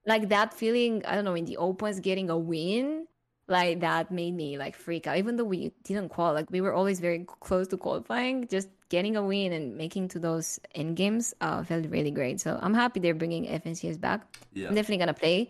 [0.04, 3.06] like that feeling, I don't know, in the opens getting a win,
[3.48, 5.16] like that made me like freak out.
[5.16, 9.16] Even though we didn't qualify, like we were always very close to qualifying, just getting
[9.16, 12.38] a win and making to those end games uh, felt really great.
[12.38, 14.20] So I'm happy they're bringing FNCS back.
[14.52, 14.68] Yeah.
[14.68, 15.48] I'm definitely gonna play.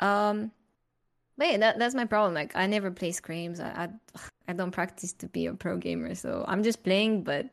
[0.00, 0.50] Um,
[1.36, 2.32] but yeah, that, that's my problem.
[2.32, 3.60] Like I never play scrims.
[3.60, 7.22] I, I I don't practice to be a pro gamer, so I'm just playing.
[7.22, 7.52] But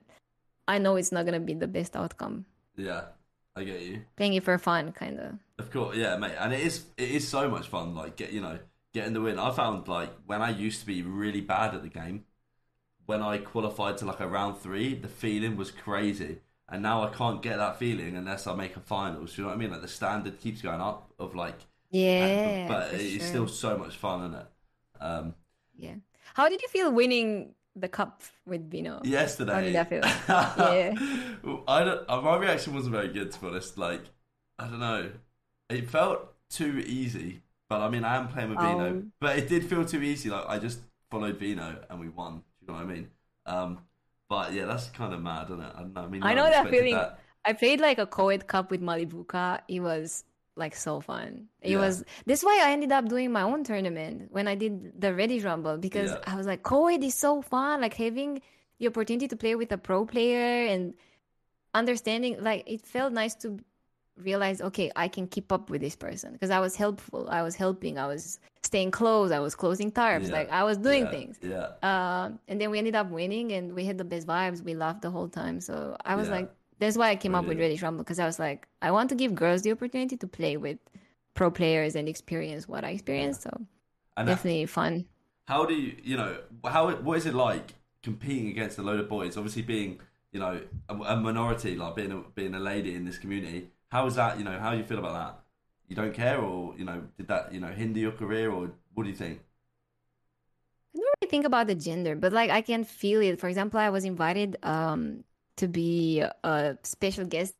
[0.65, 2.45] I know it's not gonna be the best outcome.
[2.77, 3.11] Yeah.
[3.55, 4.01] I get you.
[4.17, 5.33] Playing it for fun, kind of.
[5.57, 6.35] Of course, yeah, mate.
[6.39, 7.95] And it is it is so much fun.
[7.95, 8.59] Like get you know
[8.93, 9.39] getting the win.
[9.39, 12.25] I found like when I used to be really bad at the game,
[13.05, 16.39] when I qualified to like a round three, the feeling was crazy.
[16.67, 19.37] And now I can't get that feeling unless I make a finals.
[19.37, 19.71] You know what I mean?
[19.71, 21.59] Like the standard keeps going up of like,
[21.91, 23.27] Yeah, but it's sure.
[23.27, 24.47] still so much fun, isn't it?
[24.99, 25.35] Um,
[25.77, 25.95] Yeah.
[26.33, 29.01] How did you feel winning the cup with Vino?
[29.03, 29.53] yesterday.
[29.53, 30.01] How did that feel?
[30.65, 30.93] Yeah.
[31.67, 32.09] I don't.
[32.09, 33.77] uh, My reaction wasn't very good to be honest.
[33.77, 34.01] Like,
[34.59, 35.11] I don't know.
[35.69, 37.41] It felt too easy.
[37.69, 38.89] But I mean, I am playing with Vino.
[38.89, 39.11] Um.
[39.19, 40.29] But it did feel too easy.
[40.29, 42.37] Like I just followed Vino and we won.
[42.37, 43.09] Do you know what I mean?
[43.45, 43.79] Um.
[44.29, 45.71] But yeah, that's kind of mad, isn't it?
[45.75, 46.01] I don't know.
[46.01, 46.99] I mean, I know that feeling.
[47.47, 49.61] I played like a co-ed cup with Malibuca.
[49.67, 50.23] It was
[50.55, 51.47] like so fun.
[51.61, 51.79] It Yeah.
[51.79, 55.39] was this why I ended up doing my own tournament when I did the Ready
[55.41, 56.19] Rumble because Yeah.
[56.33, 57.81] I was like, co-ed is so fun.
[57.81, 58.41] Like having
[58.79, 60.93] the opportunity to play with a pro player and
[61.73, 63.59] understanding like it felt nice to
[64.17, 67.53] realize okay i can keep up with this person because i was helpful i was
[67.53, 70.31] helping i was staying close i was closing tarps Yeah.
[70.37, 71.71] like i was doing things Yeah.
[71.83, 74.63] um, and then we ended up winning, and we had the best vibes.
[74.63, 75.59] We laughed the whole time.
[75.59, 77.57] So I was like, that's why I came up with.
[77.57, 80.57] Reddit Rumble because I was like, I want to give girls the opportunity to play
[80.57, 80.77] with
[81.33, 83.43] pro players and experience what I experienced.
[83.43, 83.51] So
[84.17, 85.05] And definitely fun.
[85.47, 89.09] how do you you know how what is it like competing against a load of
[89.09, 89.99] boys obviously being
[90.31, 94.05] you know a, a minority like being a, being a lady in this community how
[94.07, 95.43] is that you know how do you feel about that
[95.87, 99.03] you don't care or you know did that you know hinder your career or what
[99.03, 99.41] do you think
[100.93, 103.39] I don't really think about the gender, but like I can feel it.
[103.39, 105.23] For example, I was invited um
[105.57, 107.55] to be a special guest.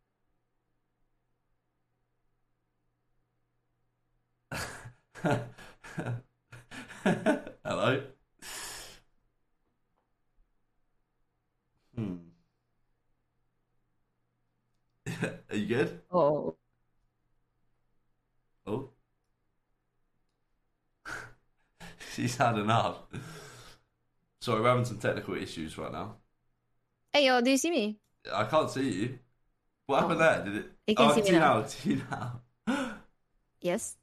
[7.63, 8.01] hello
[11.95, 12.35] hmm
[15.49, 16.57] are you good Oh,
[18.67, 18.91] Oh.
[22.13, 22.97] She's had enough.
[24.39, 26.17] Sorry, we're having some technical issues right now.
[27.15, 27.97] Hey yo, do you see me?
[28.33, 29.19] I can't see you.
[29.85, 30.23] What happened Oh.
[30.23, 30.43] there?
[30.43, 30.71] Did it?
[30.87, 31.65] You can oh, see me now.
[31.85, 32.41] now.
[32.67, 32.91] Now.
[33.61, 33.97] Yes.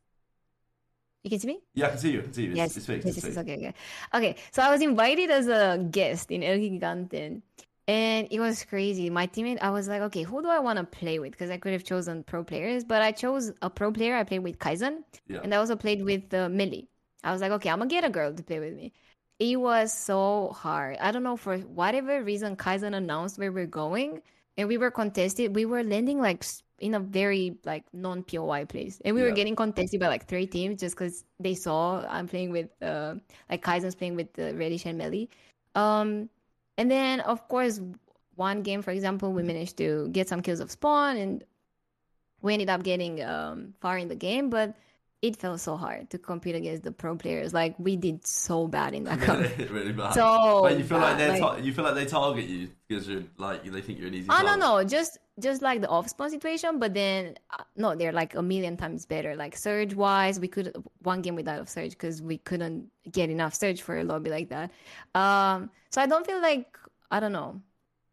[1.22, 1.60] You can see me?
[1.74, 2.20] yeah, I can see you.
[2.20, 2.50] I can see you.
[2.50, 3.06] It's, Yes, it's fixed.
[3.06, 3.38] yes, it's fixed.
[3.38, 3.74] okay, okay.
[4.14, 7.42] Okay, so I was invited as a guest in El Gigante
[7.86, 9.08] and it was crazy.
[9.10, 11.32] My teammate, I was like, okay, who do I want to play with?
[11.32, 14.16] Because I could have chosen pro players, but I chose a pro player.
[14.16, 15.40] I played with Kaizen, Yeah.
[15.44, 16.88] and I also played with uh, Millie.
[17.22, 18.92] I was like, okay, I'm gonna get a girl to play with me.
[19.38, 20.98] It was so hard.
[20.98, 24.22] I don't know for whatever reason, Kaizen announced where we're going,
[24.56, 25.54] and we were contested.
[25.54, 26.44] We were landing like
[26.78, 30.46] in a very like non POI place, and we were getting contested by like three
[30.46, 33.14] teams just because they saw I'm playing with uh,
[33.50, 35.30] like Kaizen's playing with uh, Reddysh and Melly.
[35.74, 36.28] Um,
[36.78, 37.80] and then of course,
[38.34, 41.44] one game, for example, we managed to get some kills of spawn, and
[42.42, 44.76] we ended up getting um far in the game, but
[45.22, 47.54] it felt so hard to compete against the pro players.
[47.54, 49.38] Like we did so bad in that cup.
[49.38, 50.14] really, really bad.
[50.14, 53.08] So Wait, you feel like they like- tar- you feel like they target you because
[53.08, 54.26] you're like they think you're an easy.
[54.28, 54.58] No target?
[54.58, 58.42] no, just just like the off spawn situation, but then uh, no, they're like a
[58.42, 59.36] million times better.
[59.36, 63.54] Like surge wise, we could one game without a surge because we couldn't get enough
[63.54, 64.70] surge for a lobby like that.
[65.14, 66.76] Um, so I don't feel like
[67.12, 67.62] I don't know.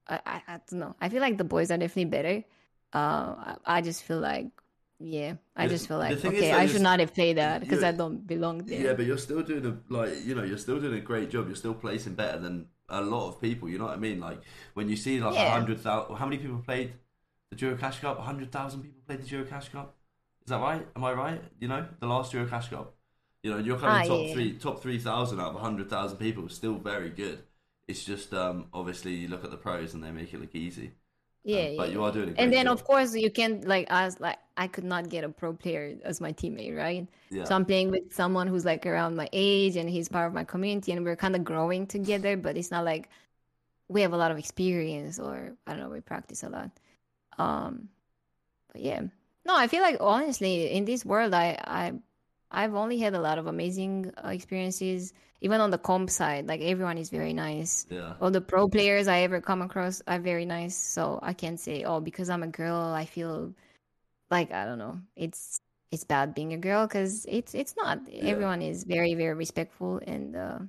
[0.07, 0.95] I, I, I don't know.
[1.01, 2.43] I feel like the boys are definitely better.
[2.93, 4.47] Uh, I, I just feel like
[4.99, 7.91] yeah, I The- just feel like okay, I should not have played that because I
[7.91, 8.81] don't belong there.
[8.81, 11.47] Yeah, but you're still doing a like you know you're still doing a great job.
[11.47, 13.69] You're still placing better than a lot of people.
[13.69, 14.19] You know what I mean?
[14.19, 14.41] Like
[14.73, 15.51] when you see like a Yeah.
[15.51, 16.93] hundred thousand, how many people played
[17.51, 18.19] the Euro Cash Cup?
[18.19, 19.95] A hundred thousand people played the Euro Cash Cup.
[20.43, 20.85] Is that right?
[20.95, 21.41] Am I right?
[21.59, 22.93] You know the last Euro Cash Cup.
[23.43, 24.33] You know you're coming Ah, top yeah.
[24.33, 26.49] three, top three thousand out of a hundred thousand people.
[26.49, 27.39] Still very good.
[27.87, 30.91] It's just um, obviously you look at the pros and they make it look easy.
[31.43, 31.91] Yeah, Um, but yeah.
[31.91, 32.67] you are doing and then job.
[32.67, 36.21] of course you can like as like I could not get a pro player as
[36.21, 37.07] my teammate, right?
[37.29, 37.43] Yeah.
[37.43, 40.43] So I'm playing with someone who's like around my age and he's part of my
[40.43, 43.09] community and we're kind of growing together, but it's not like
[43.89, 46.71] we have a lot of experience or I don't know, we practice a lot.
[47.37, 47.89] Um
[48.73, 49.01] but yeah.
[49.45, 51.93] No, I feel like honestly in this world I I
[52.51, 56.47] I've only had a lot of amazing uh, experiences even on the comp side.
[56.47, 58.13] Like everyone is very nice yeah.
[58.19, 60.75] all the pro players I ever come across are very nice.
[60.75, 63.53] So I can't say, oh, because I'm a girl, I feel
[64.29, 64.99] like I don't know.
[65.15, 67.99] It's it's bad being a girl because it's it's not.
[68.11, 70.59] Everyone is very very respectful and uh,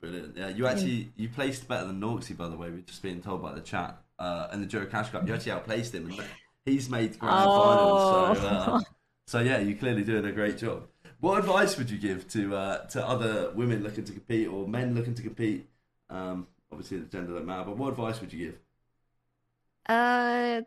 [0.00, 0.36] Brilliant.
[0.36, 2.70] Yeah, you actually you placed better than Norksy, by the way.
[2.70, 4.02] We're just being told by the chat.
[4.18, 6.20] Uh, and the Joe Cash Cup, you actually outplaced him, and
[6.64, 8.38] he's made grand finals.
[8.38, 8.80] So, uh, Oh.
[9.26, 10.86] so yeah, you're clearly doing a great job.
[11.20, 14.94] What advice would you give to uh, to other women looking to compete or men
[14.94, 15.68] looking to compete?
[16.08, 18.58] Um, obviously, the gender don't matter, but what advice would you give?
[19.88, 20.60] uh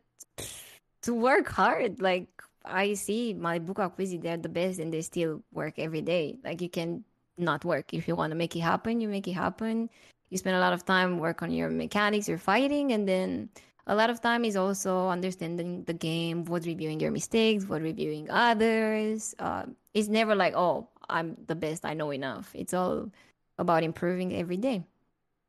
[1.02, 2.02] to work hard.
[2.02, 2.28] Like
[2.66, 6.38] I see my book quiz, they're the best and they still work every day.
[6.44, 7.04] Like you can
[7.38, 9.89] not work if you want to make it happen, you make it happen.
[10.30, 13.50] You spend a lot of time work on your mechanics, your fighting, and then
[13.88, 18.30] a lot of time is also understanding the game, what reviewing your mistakes, what reviewing
[18.30, 19.36] others.
[19.39, 22.52] Uh, it's never like, oh, I'm the best, I know enough.
[22.54, 23.12] It's all
[23.58, 24.84] about improving every day.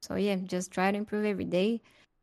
[0.03, 1.81] So yeah, just try to improve every day.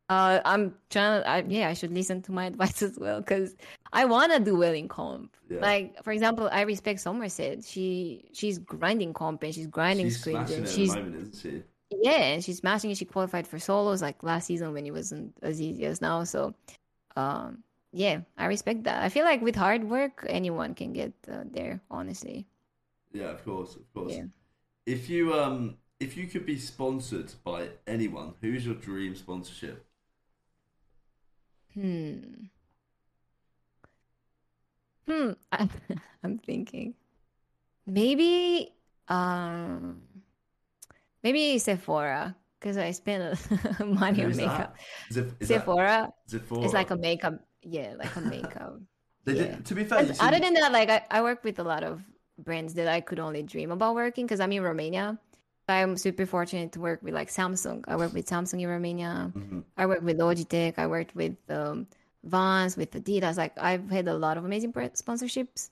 [0.10, 3.56] Uh, I'm trying to, I, yeah, I should listen to my advice as well because
[3.94, 5.36] I want to do well in comp.
[5.50, 5.62] Yeah.
[5.62, 7.64] Like, for example, I respect Somerset.
[7.64, 11.64] She she's grinding comp and she's grinding She's scrims and it at she's moment, she?
[11.92, 12.98] Yeah, and she's smashing it.
[12.98, 16.24] She qualified for solos like last season when it wasn't as easy as now.
[16.24, 16.54] So,
[17.16, 19.04] um, yeah, I respect that.
[19.04, 21.82] I feel like with hard work, anyone can get uh, there.
[21.92, 22.48] Honestly,
[23.14, 24.22] Yeah, of course, of course.
[24.22, 24.26] Yeah.
[24.86, 29.88] If you um if you could be sponsored by anyone, who's your dream sponsorship?
[31.74, 32.50] hmm,
[35.08, 35.32] hmm.
[35.52, 35.70] I'm,
[36.24, 36.96] I'm thinking
[37.86, 38.74] maybe
[39.08, 40.02] um
[41.24, 43.38] maybe Sephora because I spent
[43.80, 44.76] money on makeup.
[45.12, 45.46] that?
[45.46, 46.64] Sephora, Sephora?
[46.64, 47.40] it's like a makeup.
[47.64, 48.80] Yeah, like a makeup.
[49.26, 49.34] Yeah.
[49.34, 51.60] did, to be fair, you But seem- other than that, like I, I work with
[51.60, 52.02] a lot of
[52.40, 55.18] brands that I could only dream about working because I'm in Romania.
[55.70, 57.84] I'm super fortunate to work with like Samsung.
[57.88, 59.32] I work with Samsung in Romania.
[59.36, 59.64] Mhm.
[59.78, 60.74] I work with Logitech.
[60.78, 61.88] I worked with um,
[62.24, 63.38] Vans, with Adidas.
[63.38, 65.70] Like I've had a lot of amazing sponsorships.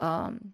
[0.00, 0.52] Um,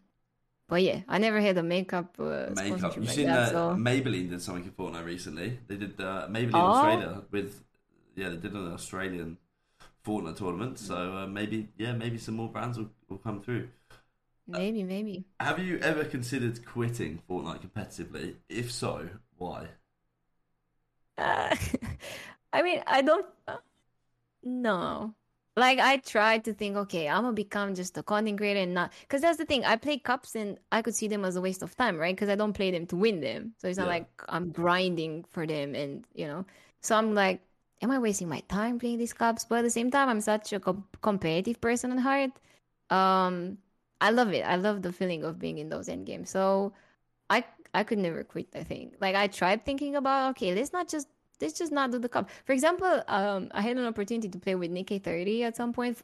[0.68, 2.96] but yeah, I never had a makeup uh, makeup.
[2.96, 3.50] You've like seen that.
[3.50, 5.58] So Maybelline did something in Fortnite recently.
[5.68, 6.58] They did uh, Maybelline Oh.
[6.74, 7.62] Australia with
[8.16, 9.38] yeah, they did an Australian
[10.06, 10.78] Fortnite tournament.
[10.78, 13.68] So uh, maybe yeah, maybe some more brands will, will come through.
[14.46, 15.24] maybe, maybe.
[15.40, 18.34] Have you ever considered quitting Fortnite competitively?
[18.48, 19.68] If so, why?
[21.16, 21.54] Uh,
[22.52, 23.26] I mean, I don't.
[23.48, 23.56] Uh,
[24.42, 25.14] no.
[25.56, 28.92] Like, I tried to think, okay, I'm gonna become just a content creator and not.
[29.02, 29.64] Because that's the thing.
[29.64, 32.14] I play cups and I could see them as a waste of time, right?
[32.14, 33.54] Because I don't play them to win them.
[33.58, 33.88] So it's not Yeah.
[33.88, 36.44] like I'm grinding for them and, you know.
[36.82, 37.40] So I'm like,
[37.82, 39.44] am I wasting my time playing these cups?
[39.44, 42.32] But at the same time, I'm such a com- competitive person at heart.
[42.90, 43.58] Um,
[44.00, 44.42] I love it.
[44.44, 46.30] I love the feeling of being in those end games.
[46.30, 46.72] So
[47.30, 48.48] I I could never quit.
[48.54, 51.08] I think like I tried thinking about okay, let's not just
[51.40, 52.30] let's just not do the cup.
[52.44, 55.98] For example, um, I had an opportunity to play with Nikkei 30 at some point.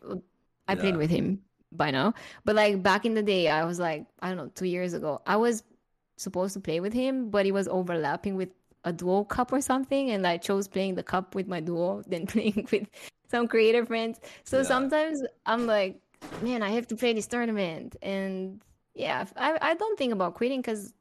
[0.68, 1.40] I played with him
[1.72, 2.14] by now,
[2.44, 5.20] but like back in the day, I was like, I don't know, two years ago,
[5.26, 5.62] I was
[6.16, 8.50] supposed to play with him, but it was overlapping with
[8.84, 12.26] a duo cup or something, and I chose playing the cup with my duo than
[12.26, 12.88] playing with
[13.30, 14.20] some creative friends.
[14.44, 14.64] So Yeah.
[14.64, 16.00] sometimes I'm like,
[16.42, 18.62] man, I have to play this tournament, and
[18.94, 20.92] yeah, I I don't think about quitting because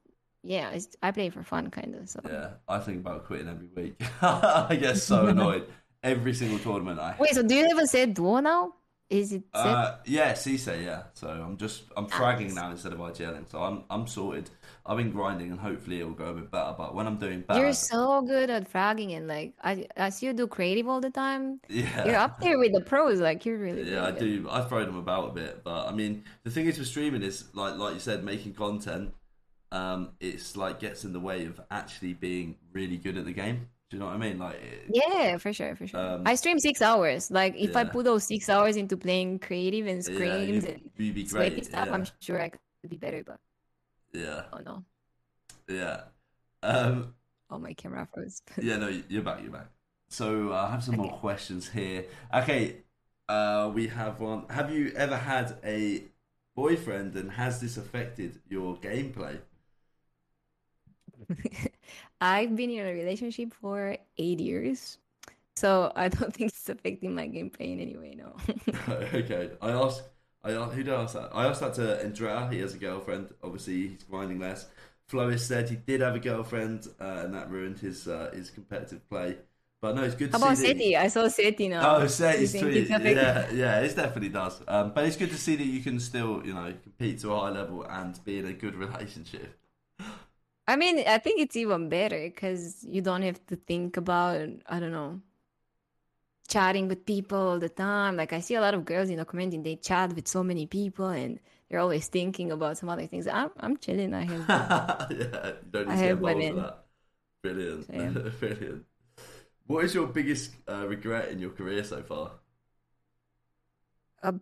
[0.43, 2.09] yeah, it's, I play for fun, kind of.
[2.09, 4.01] So Yeah, I think about quitting every week.
[4.21, 5.67] I get so annoyed
[6.03, 6.99] every single tournament.
[6.99, 8.73] I wait, so do you have a set duo now?
[9.09, 9.65] Is it set?
[9.65, 11.03] uh, yeah, Cisse, yeah.
[11.15, 13.49] So I'm just I'm fragging now instead of IGLing.
[13.49, 14.51] So I'm I'm sorted.
[14.85, 16.75] I've been grinding and hopefully it'll go a bit better.
[16.77, 20.31] But when I'm doing bad, You're so good at fragging and like I as you
[20.33, 21.59] do creative all the time.
[21.69, 23.19] yeah, You're up there with the pros.
[23.19, 24.19] Like you're really Yeah, I good.
[24.43, 24.47] do.
[24.49, 27.45] I throw them about a bit, but I mean, the thing is with streaming is
[27.55, 29.11] like like you said, making content.
[29.71, 33.69] Um, it's like gets in the way of actually being really good at the game.
[33.89, 34.37] Do you know what I mean?
[34.37, 35.99] Like, it, Yeah, for sure, for sure.
[35.99, 37.31] Um, I stream six hours.
[37.31, 40.89] Like if I put those six hours into playing creative and yeah, scrims you, and
[40.97, 41.65] you'd be great.
[41.65, 43.23] stuff, Yeah, I'm sure I could be better.
[43.25, 43.39] But
[44.13, 44.83] yeah, oh no,
[45.67, 46.01] yeah.
[46.61, 47.15] Um,
[47.49, 48.43] oh my camera froze.
[48.61, 49.41] yeah, no, you're back.
[49.41, 49.69] You're back.
[50.09, 52.05] So uh, I have some more questions here.
[52.31, 52.77] Okay,
[53.27, 54.45] uh, we have one.
[54.49, 56.03] Have you ever had a
[56.55, 59.39] boyfriend, and has this affected your gameplay?
[62.21, 64.97] I've been in a relationship for eight years,
[65.55, 68.15] so I don't think it's affecting my gameplay in any way.
[68.17, 68.35] No.
[69.13, 70.03] okay, I asked.
[70.43, 71.31] I asked, who did I ask that?
[71.33, 72.47] I asked that to Andrea.
[72.49, 73.33] He has a girlfriend.
[73.43, 74.67] Obviously, he's grinding less.
[75.07, 79.07] Flois said he did have a girlfriend, uh, and that ruined his uh, his competitive
[79.09, 79.37] play.
[79.81, 80.67] But no, it's good to How about see.
[80.67, 80.95] Seti?
[80.95, 81.97] I saw Seti now.
[81.97, 82.89] Oh, Seti's tweet.
[82.89, 84.61] Yeah, yeah, it definitely does.
[84.67, 87.39] Um, but it's good to see that you can still, you know, compete to a
[87.39, 89.57] high level and be in a good relationship.
[90.69, 94.79] I mean, I think it's even better because you don't have to think about, I
[94.79, 95.19] don't know,
[96.47, 98.15] chatting with people all the time.
[98.15, 100.67] Like I see a lot of girls, in know, commenting they chat with so many
[100.67, 103.27] people and they're always thinking about some other things.
[103.27, 104.13] I'm I'm chilling.
[104.13, 104.45] I have
[105.09, 106.55] yeah, don't need I have one involved in.
[106.55, 106.85] with that.
[107.41, 108.85] Brilliant, brilliant.
[109.65, 112.31] What is your biggest uh, regret in your career so far?
[114.23, 114.33] uh,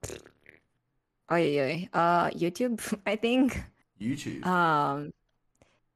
[1.29, 1.85] oh yeah, yeah.
[1.93, 2.81] uh YouTube.
[3.05, 3.63] I think
[4.01, 4.45] YouTube.
[4.45, 5.13] um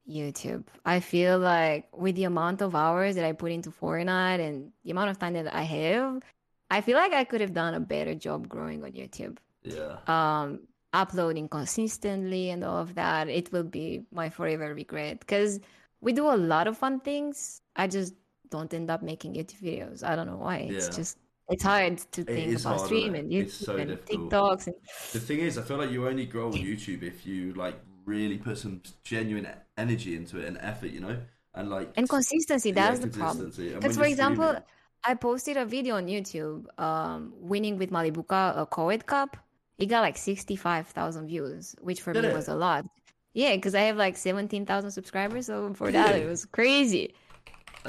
[0.10, 0.66] YouTube.
[0.86, 4.92] I feel like with the amount of hours that I put into Fortnite and the
[4.92, 6.22] amount of time that I have,
[6.70, 9.38] I feel like I could have done a better job growing on YouTube.
[9.64, 10.60] yeah, um
[10.94, 15.60] uploading consistently and all of that it will be my forever regret because
[16.02, 18.14] we do a lot of fun things i just
[18.50, 20.96] don't end up making youtube videos i don't know why it's Yeah.
[20.98, 23.36] just it's hard to think about hard, stream isn't and it?
[23.36, 24.32] youtube It's so and difficult.
[24.32, 24.76] tiktoks and
[25.14, 28.38] the thing is, I feel like you only grow on YouTube if you like really
[28.38, 31.18] put some genuine energy into it and effort, you know,
[31.54, 33.76] and like and consistency yeah, that's the problem consistency.
[33.76, 34.64] Because for example streaming-
[35.04, 39.36] i posted a video on youtube um winning with Malibuca a co-ed cup
[39.80, 42.34] it got like 65000 views which for Did me it?
[42.36, 42.86] was a lot
[43.34, 47.16] yeah because i have like 17000 subscribers so for that it was crazy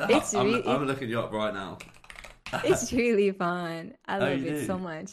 [0.09, 1.77] it's I'm, really- I'm looking you up right now.
[2.65, 3.93] It's really fun.
[4.09, 5.13] I Oh, love it so much.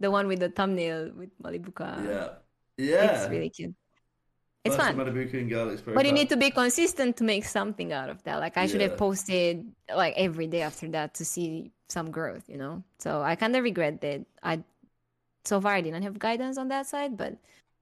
[0.00, 1.90] The one with the thumbnail with Malibuca.
[2.04, 2.28] Yeah,
[2.76, 3.04] yeah.
[3.22, 3.74] It's really cute.
[4.66, 4.96] It's fun.
[4.96, 8.36] Malibucan girl Expo But you need to be consistent to make something out of that.
[8.40, 12.56] Like I should have posted like every day after that to see some growth, you
[12.58, 12.82] know?
[12.98, 14.62] So I kind of regret that I
[15.44, 17.36] so far I didn't have guidance on that side, but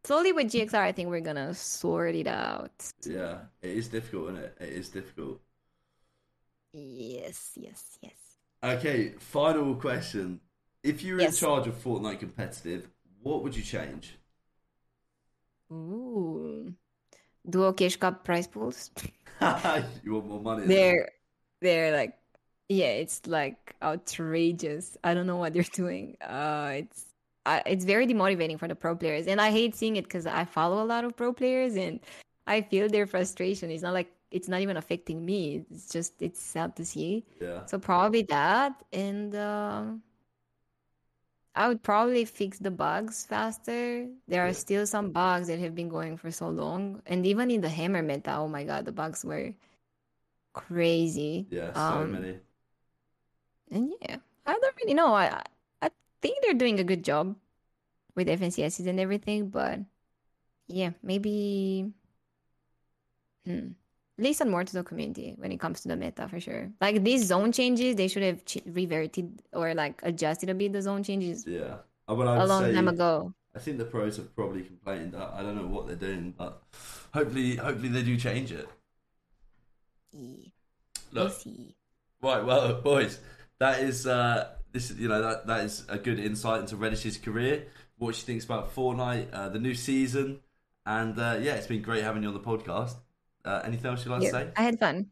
[0.04, 2.72] slowly with GXR I think we're gonna sort it out.
[3.04, 4.56] Yeah, it is difficult, isn't it?
[4.60, 5.40] It is difficult.
[6.72, 8.12] Yes, yes, yes.
[8.62, 10.40] Okay, final question.
[10.82, 11.40] If you were Yes.
[11.40, 12.88] in charge of Fortnite competitive,
[13.22, 14.18] what would you change?
[15.74, 16.72] Ooh.
[17.48, 18.90] Duo Cash Cup prize pools.
[20.04, 20.66] you want more money?
[20.66, 21.10] they're
[21.60, 22.14] they're like
[22.68, 27.06] yeah it's like outrageous i don't know what they're doing uh it's
[27.44, 30.44] I, it's very demotivating for the pro players and i hate seeing it because i
[30.44, 32.00] follow a lot of pro players and
[32.46, 36.40] i feel their frustration it's not like it's not even affecting me it's just it's
[36.40, 37.66] sad to see Yeah.
[37.66, 40.02] so probably that and um
[41.56, 44.08] I would probably fix the bugs faster.
[44.28, 47.02] There are still some bugs that have been going for so long.
[47.06, 49.54] And even in the hammer meta, oh my god, the bugs were
[50.52, 51.46] crazy.
[51.50, 52.40] Yeah, so Um, many.
[53.70, 55.14] And yeah, I don't really know.
[55.14, 55.44] I I-
[55.82, 55.90] I
[56.22, 57.36] think they're doing a good job
[58.16, 59.80] with FNCSs and everything, but
[60.68, 61.92] yeah, maybe
[63.46, 63.74] hmm,
[64.18, 66.70] listen more to the community when it comes to the meta for sure.
[66.80, 70.82] Like these zone changes, they should have ch- reverted or like adjusted a bit the
[70.82, 71.76] zone changes Yeah.
[72.06, 73.34] Uh, I a long say, time ago.
[73.54, 75.16] I think the pros have probably complained.
[75.16, 76.62] I, I don't know what they're doing, but
[77.12, 78.68] hopefully, hopefully they do change it.
[80.12, 80.48] Yeah,
[81.12, 81.74] We'll see.
[82.22, 83.18] Right, well, boys,
[83.58, 84.92] that is uh, this.
[84.92, 87.66] You know that that is a good insight into Reddysh's career.
[87.98, 90.40] What she thinks about Fortnite, uh, the new season,
[90.86, 92.94] and uh, yeah, it's been great having you on the podcast.
[93.44, 94.50] Uh, anything else you'd like Yeah, to say?
[94.56, 95.10] I had fun.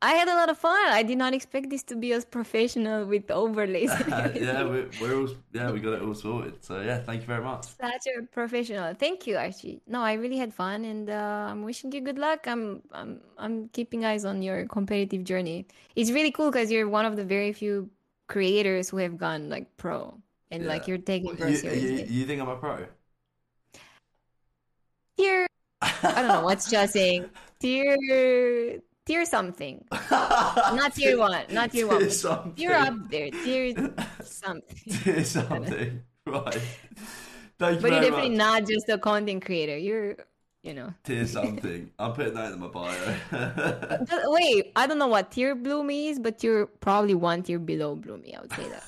[0.00, 0.90] I had a lot of fun.
[0.90, 3.90] I did not expect this to be as professional with overlays.
[4.08, 6.64] yeah, we're, we're all yeah, we got it all sorted.
[6.64, 7.64] So yeah, thank you very much.
[7.64, 8.94] Such a professional.
[8.94, 9.82] Thank you, Archie.
[9.88, 12.46] No, I really had fun, and uh, I'm wishing you good luck.
[12.46, 15.66] I'm, I'm, I'm keeping eyes on your competitive journey.
[15.96, 17.90] It's really cool because you're one of the very few
[18.28, 20.14] creators who have gone like pro,
[20.52, 22.02] and like you're taking pro You, seriously.
[22.02, 22.86] you, you think I'm a pro?
[25.16, 25.47] Tier,
[25.82, 27.30] I don't know what's just saying.
[27.60, 29.84] Tier, tier something.
[30.10, 31.44] Not tier one.
[31.50, 32.00] Not tier one.
[32.00, 32.54] Tier something.
[32.56, 33.30] You're up there.
[33.30, 33.74] Tier
[34.22, 34.76] something.
[35.04, 36.02] Tier something.
[36.26, 36.60] Right.
[37.58, 38.38] Thank you But you're definitely much.
[38.38, 39.76] not just a content creator.
[39.76, 40.16] You're,
[40.62, 40.94] you know.
[41.04, 41.90] Tier something.
[41.98, 44.28] I'm putting that in my bio.
[44.30, 48.36] Wait, I don't know what tier Bloomy is, but you're probably one tier below Bloomy.
[48.36, 48.84] I would say that.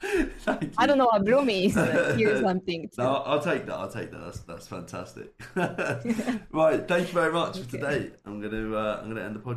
[0.78, 1.74] I don't know what Bloomy is.
[1.74, 2.90] Here's tier something.
[2.96, 3.74] No, I'll take that.
[3.74, 4.20] I'll take that.
[4.20, 5.32] That's that's fantastic.
[5.54, 8.10] right, thank you very much for today.
[8.24, 9.56] I'm gonna uh, I'm gonna end the podcast.